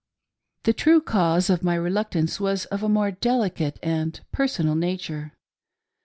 The 0.63 0.73
true 0.73 0.99
cause 0.99 1.47
of 1.51 1.61
my 1.61 1.75
reluctance 1.75 2.39
was 2.39 2.65
of 2.65 2.81
a 2.81 2.89
more 2.89 3.11
delicate 3.11 3.77
and 3.83 4.19
personal 4.31 4.73
nature. 4.73 5.33